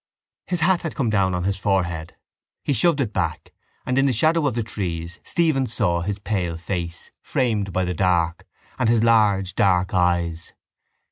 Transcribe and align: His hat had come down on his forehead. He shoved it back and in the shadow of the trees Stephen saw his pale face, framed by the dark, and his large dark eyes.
His 0.47 0.61
hat 0.61 0.81
had 0.81 0.95
come 0.95 1.11
down 1.11 1.35
on 1.35 1.43
his 1.43 1.57
forehead. 1.59 2.15
He 2.63 2.73
shoved 2.73 2.99
it 3.01 3.13
back 3.13 3.53
and 3.85 3.99
in 3.99 4.07
the 4.07 4.13
shadow 4.13 4.47
of 4.47 4.55
the 4.55 4.63
trees 4.63 5.19
Stephen 5.23 5.67
saw 5.67 6.01
his 6.01 6.17
pale 6.17 6.57
face, 6.57 7.11
framed 7.21 7.71
by 7.71 7.85
the 7.85 7.93
dark, 7.93 8.47
and 8.79 8.89
his 8.89 9.03
large 9.03 9.53
dark 9.53 9.93
eyes. 9.93 10.53